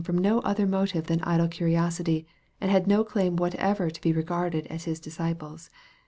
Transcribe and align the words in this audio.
from 0.03 0.17
no 0.17 0.39
other 0.39 0.65
motive 0.65 1.05
than 1.05 1.21
idle 1.21 1.47
curiousity, 1.47 2.25
and 2.59 2.71
had 2.71 2.87
no 2.87 3.03
claim 3.03 3.35
whatever 3.35 3.87
to 3.91 4.01
be 4.01 4.11
regarded 4.11 4.65
as 4.65 4.85
His 4.85 4.99
disciples. 4.99 5.69